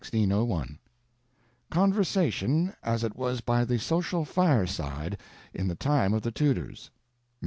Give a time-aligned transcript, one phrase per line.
[1.69, 5.19] ]CONVERSATION, AS IT WAS BY THE SOCIAL FIRESIDE,
[5.53, 6.89] IN THE TIME OF THE TUDORS.